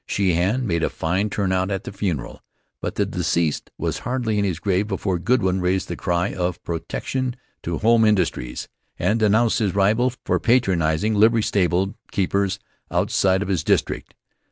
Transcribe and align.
Sheehan 0.07 0.65
made 0.65 0.81
a 0.81 0.89
fine 0.89 1.29
turnout 1.29 1.69
at 1.69 1.83
the 1.83 1.91
funeral, 1.91 2.41
but 2.81 2.95
the 2.95 3.05
deceased 3.05 3.69
was 3.77 3.99
hardly 3.99 4.39
in 4.39 4.43
his 4.45 4.57
grave 4.57 4.87
before 4.87 5.19
Goodwin 5.19 5.61
raised 5.61 5.89
the 5.89 5.95
cry 5.95 6.33
of 6.33 6.59
"Protection 6.63 7.35
to 7.61 7.77
home 7.77 8.03
industries," 8.03 8.67
and 8.97 9.19
denounced 9.19 9.59
his 9.59 9.75
rival 9.75 10.11
for 10.25 10.39
patronizing 10.39 11.13
livery 11.13 11.43
stable 11.43 11.93
keepers 12.11 12.57
outside 12.89 13.43
of 13.43 13.47
his 13.47 13.63
district. 13.63 14.15